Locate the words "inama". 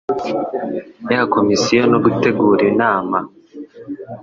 2.73-3.17